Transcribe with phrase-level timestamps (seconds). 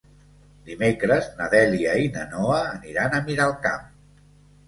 [0.69, 3.85] Dimecres na Dèlia i na Noa aniran a Miralcamp.